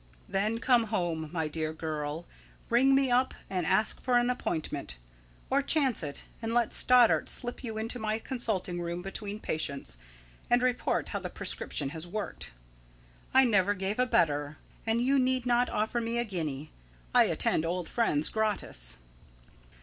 [0.27, 2.25] "Then come home, my dear girl,
[2.71, 4.97] ring me up and ask for an appointment;
[5.47, 9.99] or chance it, and let Stoddart slip you into my consulting room between patients,
[10.49, 12.51] and report how the prescription has worked.
[13.31, 16.71] I never gave a better; and you need not offer me a guinea!
[17.13, 18.97] I attend old friends gratis."